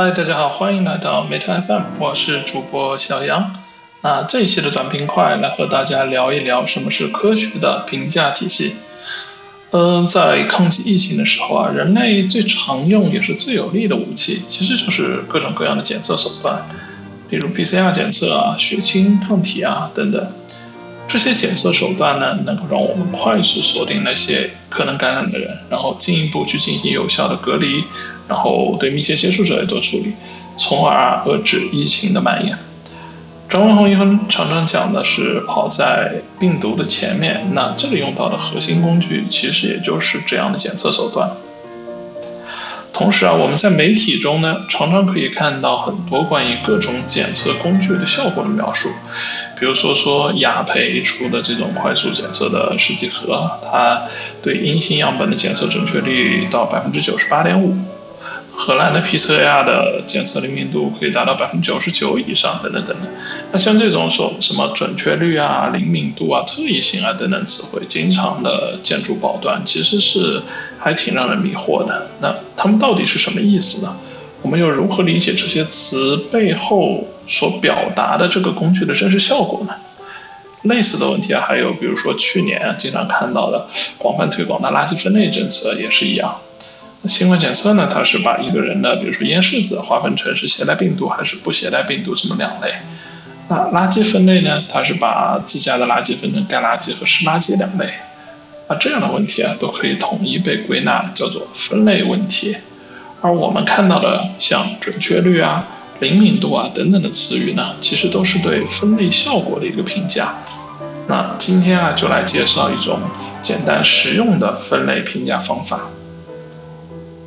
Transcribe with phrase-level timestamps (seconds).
[0.00, 3.52] 嗨，大家好，欢迎来到 Meta FM，我是主播小杨。
[4.00, 8.76] 那这一期的短平快来和大家聊一聊什么是科学的评价体系。
[9.72, 16.62] 嗯，在抗击疫情的时候啊，人类最常用也是最有力的武器，其实就是各种各样的检测手段，
[17.30, 20.32] 例如 PCR 检测啊、血清抗体啊等等。
[21.08, 27.82] 这些检测手段呢，能够让我们快速锁定那些可能感染的人，然后进一步去进行有效的隔离，
[28.28, 30.12] 然后对密切接触者也做处理，
[30.58, 32.58] 从而遏制疫情的蔓延。
[33.48, 41.30] 张文宏医生常常讲的是跑在病毒的前面，那这里用到的核心工具其实也就是这样的检测手段。
[42.92, 48.90] 同时啊，我们在媒体中呢，常常可以看到很多关于各种检测工具的效果的描述。
[49.58, 54.02] 比如说，说雅培出的这种快速检测的试剂盒，它
[54.42, 57.74] 对阴性样本的检测准确率到百分之九十八点五；
[58.52, 63.06] 荷兰的 PCR 的检测灵敏度可以达到百分之九十九以上，等等等等。
[63.52, 70.42] 那像这种说什么准确率啊、灵敏度啊、特异性啊等等词汇，经常的见诸报端，其实是
[70.78, 72.08] 还挺让人迷惑的。
[72.20, 73.96] 那他们到底是什么意思呢？
[74.42, 79.74] 我们又如何理解这些词背后所表达的这个工具的真实效果呢？
[80.62, 86.36] 类似的问题啊，还有比如说去年经常看到的广泛推广的垃圾分类政策也是一样。
[87.06, 92.74] 新冠检测呢，它是把一个人的比如说咽拭子划分成是携带病毒还是不携带病毒这么两类。
[93.48, 97.94] 那垃圾分类呢，它是把自家的垃圾分成干垃圾和湿垃圾两类。
[98.68, 102.56] 那这样的问题啊，都可以统一被归纳叫做分类问题。
[103.20, 105.66] 而我们看到的像准确率啊、
[106.00, 110.34] 灵敏度啊等等的词语呢，其实都是对分类效果的一个评价。
[111.08, 113.00] 那今天啊，就来介绍一种
[113.42, 115.90] 简单实用的分类评价方法。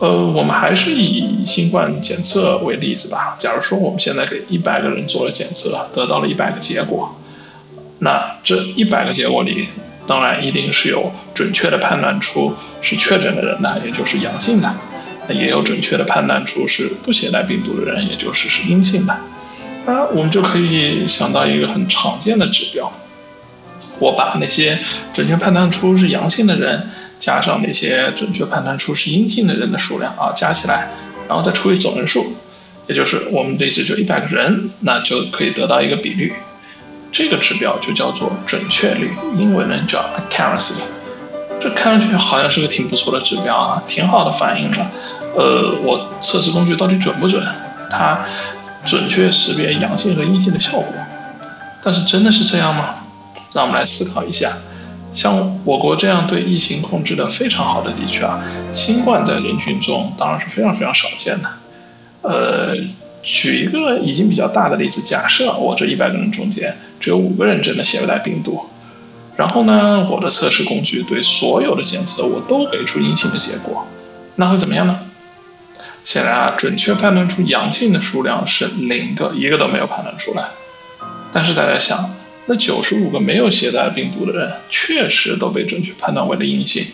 [0.00, 3.36] 呃，我们还是以新冠检测为例子吧。
[3.38, 7.16] 假如说我们现在给一百个人做了检测，得到了一百个结果，
[7.98, 9.68] 那这一百个结果里，
[10.06, 14.72] 当然一定是有准确的判断出是确诊的人的，也就是阳性的。
[15.30, 19.16] 也有准确的判断出是不携带病毒的人，也就是是阴性的。
[19.86, 22.92] 那我们就可以想到一个很常见的指标，
[23.98, 24.78] 我把那些
[25.14, 30.88] 准确判断出是阳性的人，加上那些准确判断出是阴性的人的数量啊，加起来，
[31.28, 32.34] 然后再除以总人数，
[32.86, 36.34] 也就是我们这次就一百个人，那就可以得到一个比率。
[37.10, 40.82] 这个指标就叫做准确率，英文呢叫 accuracy。
[41.60, 44.90] 这看上去好像是个挺不错的指标啊，挺好的反映了。
[45.36, 47.42] 呃，我测试工具到底准不准？
[47.90, 48.26] 它
[48.84, 50.86] 准确识别阳性和阴性的效果。
[51.82, 52.96] 但是真的是这样吗？
[53.54, 54.58] 让我们来思考一下。
[55.14, 58.44] 像我国这样对疫情控制的非常好的地区啊，
[58.74, 61.48] 新冠在人群中当然是非常非常少见的。
[62.22, 62.76] 呃，
[63.22, 68.66] 举一个已经比较大的例子，假设我这一百个人中间只有五个人真的携带病毒，
[69.36, 73.86] 然后呢，我的测试工具对所有的检测我都给出阴性的结果，
[74.36, 75.00] 那会怎么样呢？
[76.08, 80.44] 显然啊，准确判断出阳性的数量是零个，一个都没有判断出来。
[81.34, 82.14] 但是大家想，
[82.46, 86.86] 那九十五个没有携带病毒的人，确实都被准确判断为了阴性。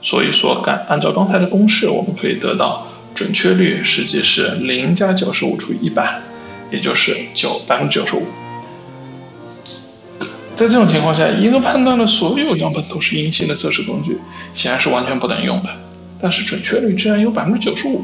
[0.00, 6.22] 所以说，干按照刚才的公式，我们可以得到准确率实际是零加九十五除以一百，
[6.70, 8.22] 也就是九百分之九十五。
[10.56, 14.18] 在这种情况下，一个判断了所有样本都是阴性的测试工具，
[14.54, 15.68] 显然是完全不能用的。
[16.18, 18.02] 但是准确率居然有百分之九十五。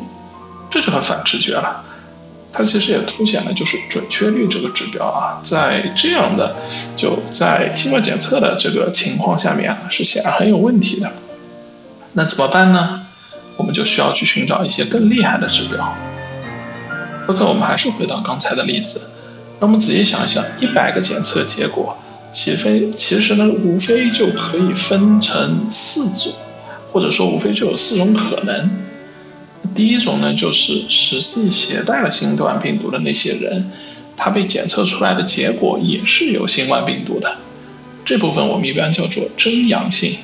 [0.71, 1.85] 这就很反直觉了，
[2.53, 6.57] 它其实也凸显了就是准确率这个指标啊，在这样的
[6.97, 11.13] 就在新冠检测的这个情况下面啊，是显然很有问题的。
[12.13, 13.07] 那怎么办呢？
[13.57, 15.95] 我们就需要去寻找一些更厉害的指标。
[17.27, 19.11] OK，我们还是回到刚才的例子，
[19.61, 21.99] 那我们仔细想一想，一百个检测结果，
[22.33, 26.35] 其非其实呢，无非就可以分成四组，
[26.93, 28.71] 或者说无非就有四种可能。
[29.75, 33.71] 第一种呢，就是实际携带了新冠病毒的那些人，
[34.17, 37.37] 他被检测出来的结果也是有新冠病毒的，
[38.05, 40.17] 这部分我们一般叫做真阳性。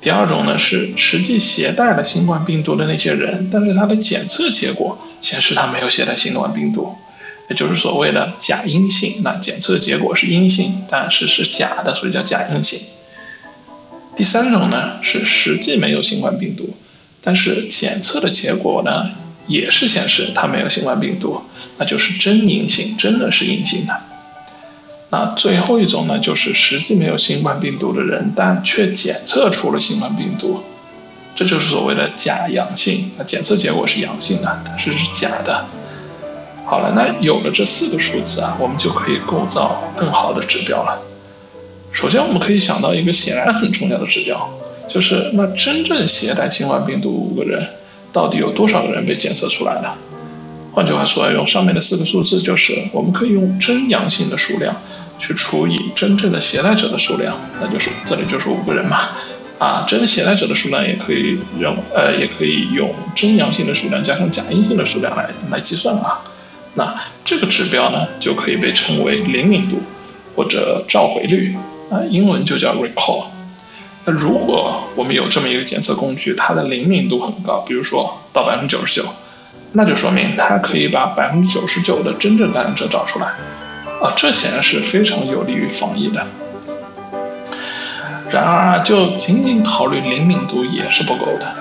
[0.00, 6.94] 第二种呢，是实际携带了新冠病毒的那些人，但是他的检测结果显示他没有携带新冠病毒，
[7.50, 9.22] 也就是所谓的假阴性。
[9.22, 12.78] 那检测结果是阴性，但是是假的，所以叫假阴性。
[14.16, 16.70] 第三种呢，是实际没有新冠病毒。
[17.22, 19.10] 但是检测的结果呢，
[19.46, 21.42] 也是显示他没有新冠病毒，
[21.78, 24.00] 那就是真阴性，真的是阴性的。
[25.10, 30.62] 那最后一种呢，就是实际没有新冠病毒的人，但却检测出了新冠病毒，
[31.34, 35.66] 这就是所谓的假阳性，那检测结果是阳性的，但是是假的。
[36.64, 41.02] 好了，那有了这四个数字啊，我们就可以构造更好的指标了。
[41.90, 44.48] 首先，我们可以想到一个显然很重要的指标，
[44.92, 47.68] 就是那真正携带新冠病毒五个人，
[48.12, 49.94] 到底有多少个人被检测出来呢？
[50.72, 54.76] 换句话说，用上面的四个数字，就是我们可以用真阳性的数量
[55.18, 58.98] 去除以真正的携带者的数量，那就是这里就是五个人嘛。
[59.58, 66.20] 啊，真携带者的数量也可以用，呃，也可以用真阳性的数量加上假阴性的数量来来计算啊。
[66.74, 66.94] 那
[67.24, 69.80] 这个指标呢，就可以被称为灵敏度
[70.34, 71.54] 或者召回率
[71.90, 73.24] 啊，英文就叫 recall。
[74.04, 79.06] 那如果我们有这么一个检测工具，它的灵敏度很高，比如说到百分之九十九，
[79.72, 83.26] 那就说明它可以把百分之九十九的真正感染者找出来
[84.00, 86.26] 啊，这显然是非常有利于防疫的。
[88.30, 91.52] 然而啊，就仅仅考虑灵敏度也是不够的。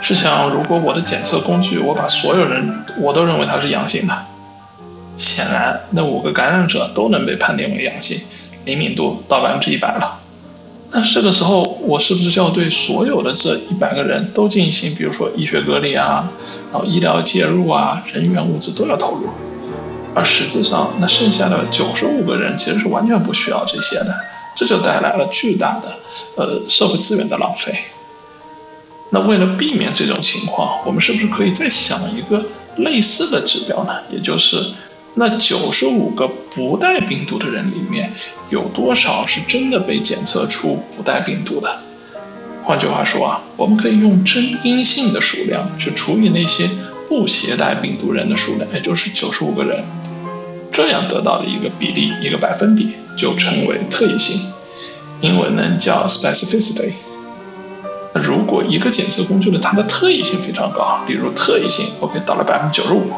[0.00, 4.26] 试想，如果我的检测工具，我把所有人我都认为他是阳性的，
[5.16, 8.18] 显然那五个感染者都能被判定为阳性，
[8.64, 10.20] 灵敏度到百分之一百了。
[10.96, 16.30] 那这个时候，我是不是就要对所有的这一百个人都进行，比如说医学隔离啊，
[16.70, 19.28] 然后医疗介入啊，人员物资都要投入？
[20.14, 24.14] 而实际上，那剩下的九十五个人其实是完全不需要这些的。
[24.54, 25.96] 这就带来了巨大的
[26.36, 27.76] 呃社会资源的浪费。
[29.10, 32.40] 那为了避免这种情况，我们是不是可以再想一个
[32.76, 33.94] 类似的指标呢？
[34.12, 34.58] 也就是
[35.14, 38.12] 那九十五个不带病毒的人里面，
[38.50, 41.78] 有多少是真的被检测出不带病毒的？
[42.62, 46.68] 换句话说啊，我们可以用真阴性的数量去除以那些
[47.08, 49.84] 不携带病毒人的数量，也就是九十五个人，
[50.72, 52.90] 这样得到的一个比例，一个百分比。
[53.16, 54.40] 就称为特异性，
[55.20, 56.94] 英文呢叫 specificity。
[58.12, 63.12] 那如果一个检测工具的它的特异性非常高，比如特异性 OK 到了百分之九十五，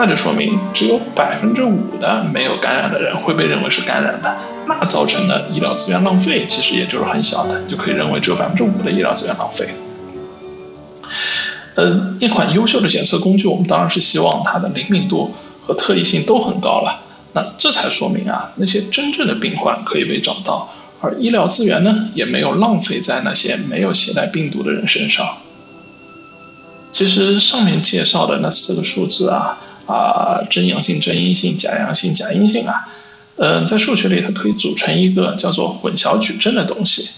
[0.00, 9.68] 那就说明只有百分之五的没有感染的人会被认为是感染的，那造成的医疗资源浪费其实也就是很小的，就可以认为只有百分之五的医疗资源浪费。
[11.74, 15.34] 嗯，一款优秀的检测工具，我们当然是希望它的灵敏度
[15.66, 17.02] 和特异性都很高了。
[17.32, 25.26] 那这才说明啊，那些真正的病患可以被找到，而医疗资源呢，也没有浪费在那些没有携带病毒的人身上。
[26.92, 29.58] 其实上面介绍的那四个数字啊，
[29.88, 32.88] 啊，真阳性、真阴性、假阳性、假阴性啊，
[33.36, 37.08] 嗯，在数学里它可以组成一个叫做混淆矩阵的东西。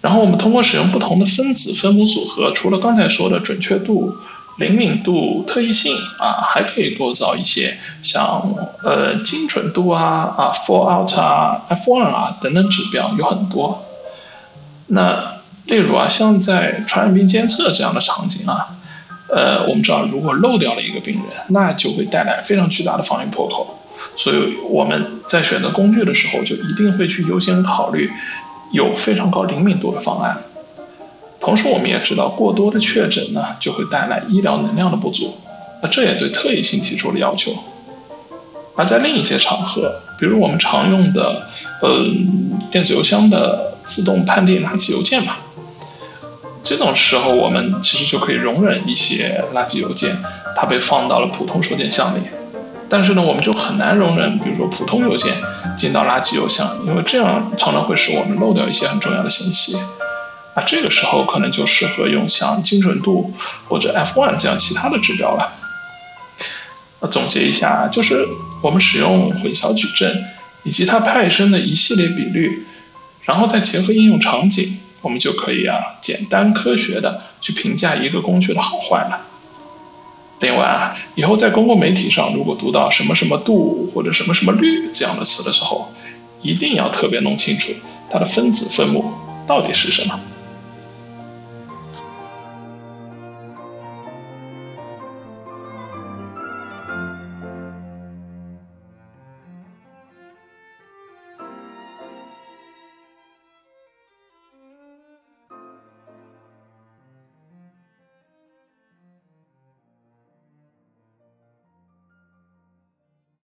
[0.00, 4.16] 然后我们通过使用不同的分子分母组合，除了刚才说的准确度。
[4.56, 8.54] 灵敏度、特异性啊，还可以构造一些像
[8.84, 13.84] 呃精准度啊啊 fallout 啊 F1 啊等等指标有很多。
[14.86, 18.76] 那例如啊，像在传染病监测这样的场景啊，
[19.28, 23.78] 呃，我们知道如果漏掉了一个病人，那就会带来非常巨大的防御破口。
[24.16, 28.10] 所以我们在选择工具的时候，就一定会去优先考虑
[28.70, 30.42] 有非常高灵敏度的方案。
[31.40, 35.36] 同时，我们也知道，过多的确诊呢，就会带来医疗能量的不足，
[35.82, 37.52] 那这也对特异性提出了要求。
[38.76, 41.46] 而在另一些场合，比如我们常用的，
[41.82, 42.06] 呃，
[42.70, 45.38] 电子邮箱的自动判定垃圾邮件吧，
[46.64, 50.16] 这种时候我们其实就可以容忍一些垃圾邮件，
[50.56, 52.22] 它被放到了普通收件箱里。
[52.88, 55.34] 但是呢，我们就很难容忍，比如说普通邮件
[55.76, 59.76] 进到垃圾邮箱，因为这样常常会使我们漏掉一些很重要的信息。
[60.56, 63.34] 那这个时候可能就适合用像精准度
[63.68, 65.52] 或者 F1 这样其他的指标了。
[67.00, 68.26] 那总结一下，就是
[68.62, 70.24] 我们使用混淆矩阵
[70.62, 72.64] 以及它派生的一系列比率，
[73.24, 79.28] 然后再结合应用场景，我们就可以啊简单科学的去评价一个工具的好坏了。
[80.40, 85.92] 另外啊，以后在公共媒体上如果读到什么什么度或者什么什么率这样的词的时候，
[86.42, 87.72] 一定要特别弄清楚
[88.10, 89.12] 它的分子分母
[89.46, 90.18] 到底是什么。